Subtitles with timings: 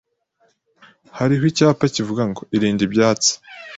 [1.17, 3.31] Hariho icyapa kivuga ngo: "Irinde ibyatsi."